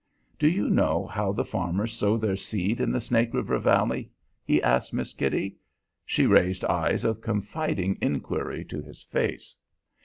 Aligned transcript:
"Do 0.39 0.47
you 0.47 0.67
know 0.67 1.05
how 1.05 1.31
the 1.31 1.45
farmers 1.45 1.93
sow 1.93 2.17
their 2.17 2.35
seed 2.35 2.81
in 2.81 2.91
the 2.91 2.99
Snake 2.99 3.35
River 3.35 3.59
valley?" 3.59 4.09
he 4.43 4.59
asked 4.63 4.93
Miss 4.93 5.13
Kitty. 5.13 5.57
She 6.07 6.25
raised 6.25 6.65
eyes 6.65 7.05
of 7.05 7.21
confiding 7.21 7.99
inquiry 8.01 8.65
to 8.65 8.81
his 8.81 9.03
face. 9.03 9.55